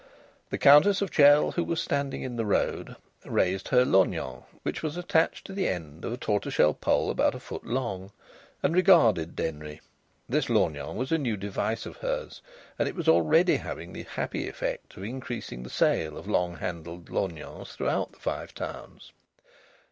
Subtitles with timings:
[0.49, 4.97] The Countess of Chell, who was standing in the road, raised her lorgnon, which was
[4.97, 8.11] attached to the end of a tortoiseshell pole about a foot long,
[8.63, 9.79] and regarded Denry.
[10.27, 12.41] This lorgnon was a new device of hers,
[12.79, 17.11] and it was already having the happy effect of increasing the sale of long handled
[17.11, 19.11] lorgnons throughout the Five Towns.